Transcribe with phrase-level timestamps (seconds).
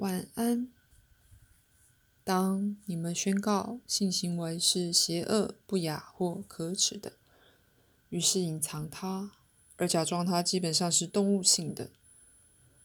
[0.00, 0.66] 晚安。
[2.24, 7.12] 当你们宣告性行为是邪恶、不雅或可耻的，
[8.08, 9.32] 于是隐藏它，
[9.76, 11.90] 而假装它基本上是动物性的，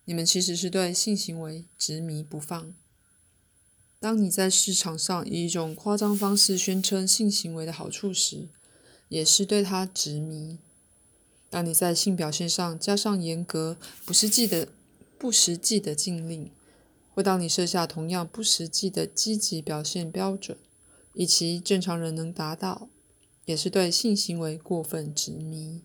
[0.04, 2.76] 你们其实是对性行为执迷不放。
[4.02, 8.50] 当你在市场上以一种夸张方式宣称性行为的好处时，
[9.08, 10.60] 也是对它执迷。
[11.50, 14.68] 当你在性表现上加上严格、不实际的、
[15.18, 16.52] 不实际的禁令。
[17.16, 20.58] 或当你设下同样不实际的积极表现标准，
[21.14, 22.90] 以其正常人能达到，
[23.46, 25.82] 也是对性行为过分执迷。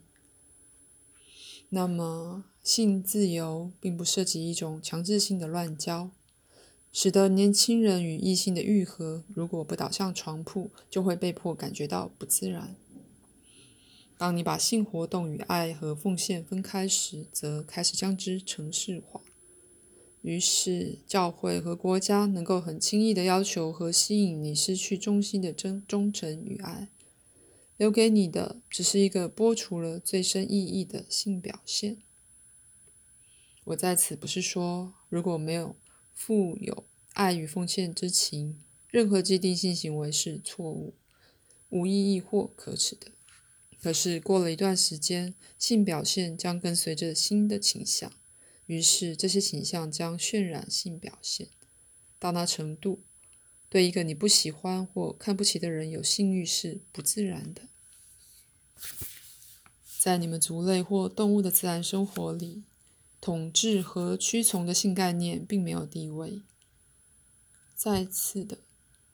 [1.69, 6.11] 那么，性自由并不涉及一种强制性的乱交，
[6.93, 12.75] 使得年轻人与异性的愈合，如果不倒向床铺，就会被迫感觉到不自然。
[14.19, 19.21] 当你把性活动与爱和奉献分开时，则开始将之程式化。
[20.23, 26.89] 于是，教会和国家能够很轻易的要求和吸引你失去忠心的真忠诚与爱，
[27.79, 31.97] 留给你的只是一个剥除了最深意义的性表现。
[33.65, 35.75] 我在此不是说，如果没有
[36.13, 36.85] 富有
[37.15, 40.95] 爱与奉献之情，任何既定性行为是错误、
[41.71, 43.13] 无意义或可耻的。
[43.81, 48.13] 可是，过了一段时间，性表现将跟随着新的倾向。
[48.71, 51.49] 于是，这些倾向将渲染性表现
[52.21, 53.03] 到那程度，
[53.69, 57.63] 对一个你不喜欢或看不起的人有性欲是不自然的。
[59.99, 62.63] 在你们族类或动物的自然生活里，
[63.21, 66.43] 统治和屈从的性概念并没有地位。
[67.75, 68.59] 再次的，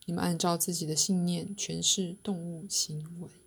[0.05, 3.46] 你们按照自己的信念诠释动物行为。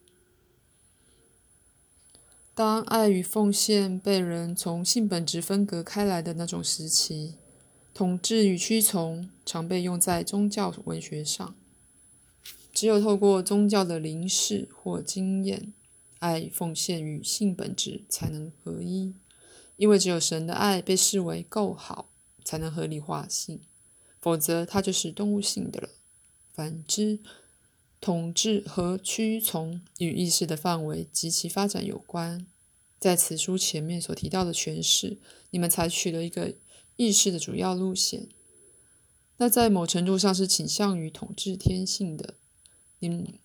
[2.61, 7.37] 当爱与奉献被人从性本质分隔开来的那种时期，
[7.95, 11.55] 统治与屈从常被用在宗教文学上。
[12.75, 15.73] 只有透过宗教的凝视或经验，
[16.19, 19.15] 爱与奉献与性本质才能合一，
[19.79, 22.11] 因为只有神的爱被视为够好，
[22.45, 23.63] 才能合理化性，
[24.21, 25.89] 否则它就是动物性的了。
[26.53, 27.21] 反之，
[28.03, 32.47] 统治和屈从与意识的范围及其发展有关。
[33.01, 35.19] 在此书前面所提到的诠释，
[35.49, 36.55] 你们采取了一个
[36.97, 38.29] 意识的主要路线，
[39.39, 42.35] 那在某程度上是倾向于统治天性的。
[42.99, 43.41] 你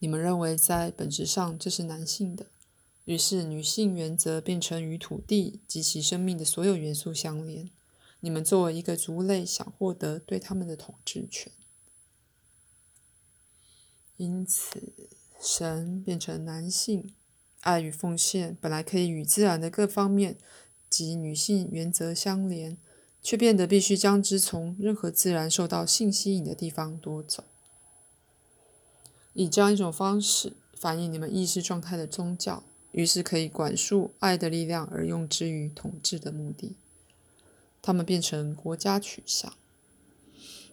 [0.00, 2.50] 你们认为在本质上这是男性的，
[3.06, 7.70] 于是女性原则变成与土地及其生命的所有元素相连。
[8.20, 11.50] 你们作为一个族类，想获得对他们的统治权。
[14.18, 15.08] 因此，
[15.40, 17.14] 神变成男性，
[17.60, 20.36] 爱与奉献本来可以与自然的各方面
[20.88, 22.76] 及女性原则相连，
[23.22, 27.44] 却变得必须将之从任何自然受到性吸引的地方夺走。
[29.34, 36.76] 以这样一种方式反映你们意识状态的宗教，于是可以管束爱的力量而用之于统治的目的。
[37.80, 39.52] 他们变成国家取向。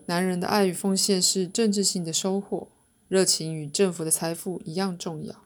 [0.07, 2.69] 男人的爱与奉献是政治性的收获。
[3.07, 5.44] 热情与政府的财富一样重要，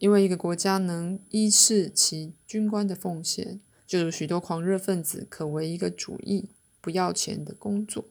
[0.00, 6.48] 因为一个国家能依视其军官的奉献，就如许多狂热分子可为一个主义
[6.80, 8.06] 不要钱的工作。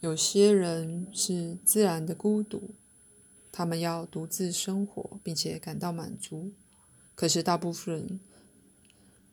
[0.00, 2.74] 有些人是自然的孤独，
[3.52, 6.52] 他们要独自生活，并且感到满足。
[7.14, 8.20] 可是大部分人，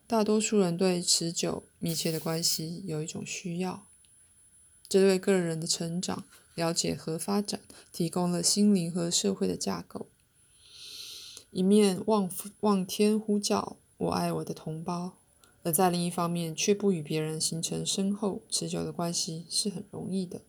[0.06, 3.88] 大多数人对持久密切的关系有一种需要。
[4.88, 6.25] 这对个人的成长、
[6.59, 7.62] 了解和发展
[7.94, 10.08] 提供了心灵和社会的架构。
[11.52, 15.14] 一面望望天呼叫“我爱我的同胞”，
[15.64, 20.42] 而在另一方面却不与别人形成深厚持久的关系是很容易的。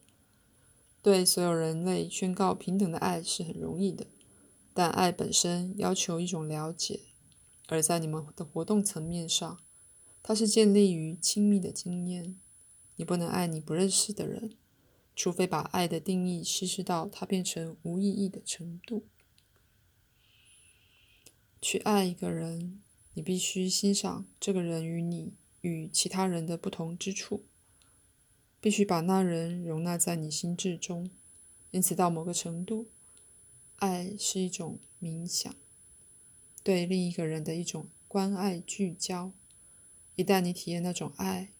[1.00, 4.06] 对所有人类宣告平等的爱是很容易的，
[4.75, 7.00] 但爱本身要求一种了解，
[7.69, 9.60] 而在你们的活动层面上，
[10.23, 12.37] 它是建立于亲密的经验。
[12.96, 14.58] 你不能爱你不认识的人，
[15.14, 19.04] 除非把爱的定义稀释到它变成无意义的程度。
[21.60, 22.80] 去爱一个人，
[23.14, 27.44] 你必须欣赏这个人与你与其他人的不同之处，
[28.60, 31.10] 必须把那人容纳在你心智中。
[31.70, 32.88] 因此，到某个程度，
[33.76, 35.54] 爱是一种冥想，
[36.62, 39.32] 对另一个人的一种关爱聚焦。
[40.16, 41.52] 一旦你体验那种爱，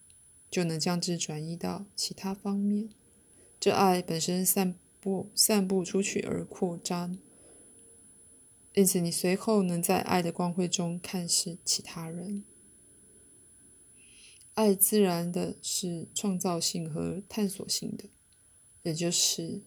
[0.50, 2.88] 就能将之转移到其他方面。
[3.61, 7.19] 这爱本身散布、散布出去而扩张，
[8.73, 12.43] 因此你随后能在爱的光辉中看视其他人。
[14.55, 18.05] 爱自然的是创造性和探索性的，
[18.83, 19.61] 也就是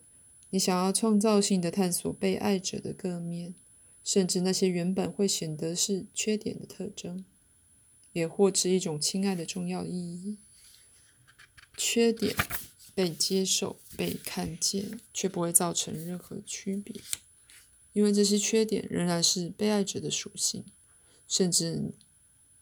[0.49, 3.53] 你想要创造性的探索被爱者的各面，
[4.03, 7.23] 甚至那些原本会显得是缺点的特征，
[8.11, 10.37] 也获知一种亲爱的重要意义。
[11.75, 12.35] 缺点
[12.93, 17.01] 被接受、被看见，却不会造成任何区别，
[17.93, 20.65] 因为这些缺点仍然是被爱者的属性，
[21.27, 21.93] 甚至。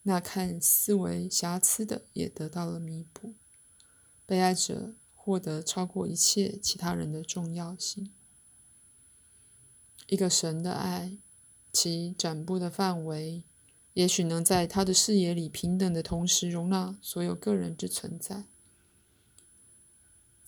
[0.04, 3.36] 那看似为瑕疵的也得到了弥补，
[4.26, 8.12] 被爱者获得超过一切其他人的重要性。
[10.08, 11.20] 一个神的爱，
[11.72, 13.44] 其展布的范围，
[13.94, 18.46] 也许能在他的视野里平等的同时容纳所有个人之存在，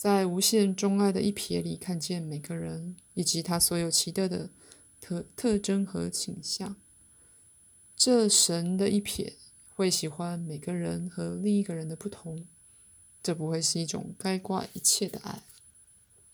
[0.04, 4.50] 在无限钟爱的一瞥里看见每个人以及他所有奇特的
[5.00, 6.76] 特特征和倾向。
[7.96, 9.36] 这神的一瞥。
[9.76, 12.46] 会喜欢每个人和另一个人的不同，
[13.24, 15.44] 这不会是一种该挂一切的爱，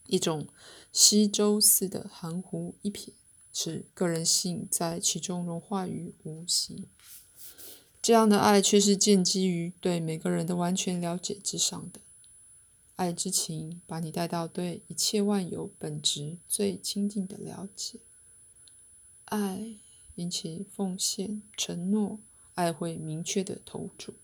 [0.08, 0.48] 一种
[0.92, 3.12] 西周似的含糊一瞥，
[3.54, 6.88] 使个人性在其中融化于无形。
[8.02, 12.02] 这样的爱却是建基于对每个人的完全了解之上的。
[13.00, 18.00] 爱之情把你带到对一切万有本质最亲近的了解。
[19.24, 19.76] 爱
[20.16, 22.20] 引起奉献、承诺。
[22.56, 24.16] 爱会明确的投注，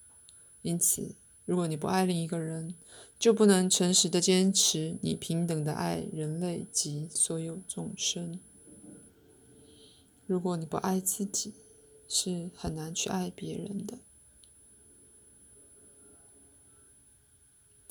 [0.62, 2.75] 因此，如果你不爱另一个人，
[3.18, 8.38] 就不能诚实的坚持你平等的爱人类及所有众生。
[10.27, 11.54] 如果你不爱自己，
[12.10, 14.00] 是很难去爱别人的。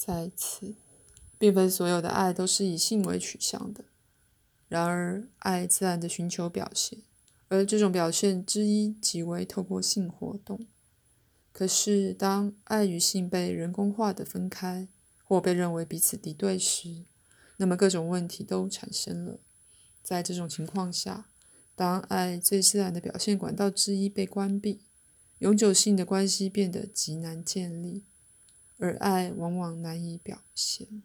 [0.07, 0.75] 在此，
[1.39, 3.87] 并非所有的爱都是以性为取向的，
[4.69, 6.99] 然而，爱自然的寻求表现。
[7.49, 10.67] 而这种表现之一即为透过性活动。
[11.53, 14.87] 可是，当爱与性被人工化的分开，
[15.23, 17.07] 或被认为彼此敌对时，
[17.57, 19.41] 那么各种问题都产生了。
[20.03, 21.31] 在这种情况下，
[21.75, 24.83] 当爱最自然的表现管道之一被关闭，
[25.39, 28.05] 永久性的关系变得极难建立，
[28.85, 31.03] 而爱往往难以表现。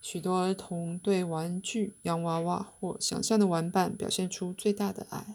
[0.00, 5.34] 许多儿童对玩具、洋娃娃或想象的玩伴表现出最大的爱，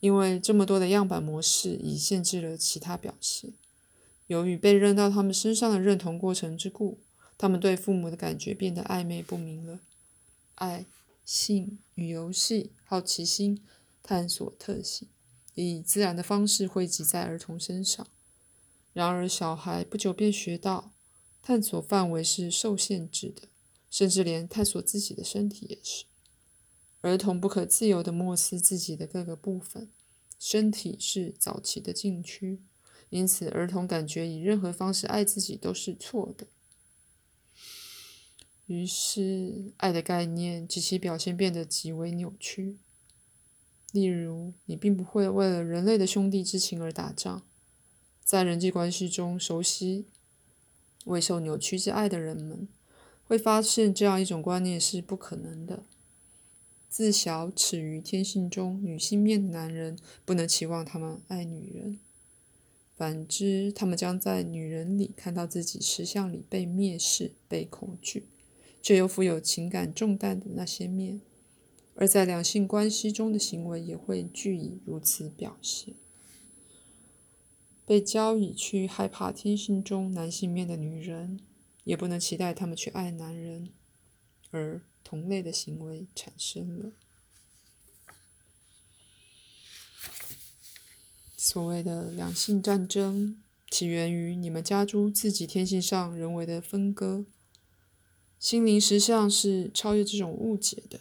[0.00, 3.54] 因为这么多的样板模式已限制了其他表现。
[4.26, 6.98] 由于被扔到他们身上的认同过程之故，
[7.38, 9.80] 他们对父母的感觉变得暧昧不明了。
[10.56, 10.84] 爱、
[11.24, 13.64] 性与游戏、好奇心、
[14.02, 15.08] 探索特性，
[15.54, 18.06] 以自然的方式汇集在儿童身上。
[18.92, 20.92] 然而，小孩不久便学到，
[21.42, 23.48] 探索范围是受限制的。
[23.90, 26.06] 甚至连探索自己的身体也是。
[27.02, 29.90] 儿童不可自由地漠视自己的各个部分，
[30.38, 32.62] 身体是早期的禁区，
[33.10, 36.46] 因此儿童感觉以任何方式爱自己都是错的。
[38.64, 42.78] 于是，爱的概念及其表现变得极为扭曲。
[43.92, 47.46] 例如，你并不会为了人类的兄弟之情而打仗。
[48.24, 50.06] 在人际关系中，熟悉
[51.04, 52.68] 未受扭曲之爱的人们。
[53.24, 55.84] 会发现这样一种观念是不可能的。
[56.90, 59.96] 自小耻于天性中女性面的男人，
[60.26, 61.96] 不能期望他们爱女人；
[62.94, 68.26] 反之，他们将在女人里看到自己实相里被蔑视、被恐惧，
[68.82, 71.22] 却又负有情感重担的那些面。
[71.94, 75.94] 而在两性关系中的行为也会具以如此表现。
[77.86, 81.40] 被教以去害怕天性中男性面的女人。
[81.84, 83.70] 也不能期待他们去爱男人，
[84.52, 86.92] 而同类的行为产生了。
[91.36, 97.26] 所谓的两性战争，起源于你们家猪自己天性上人为的分割。
[98.38, 101.00] 心灵实相是超越这种误解的，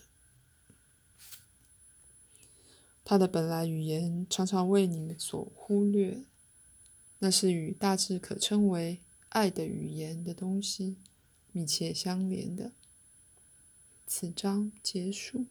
[3.04, 6.24] 它的本来语言常常为你们所忽略，
[7.22, 9.00] 那是与大致可称为。
[9.30, 10.98] 爱的语言的东西，
[11.54, 12.74] 密切相连的。
[14.06, 15.46] 此章结束。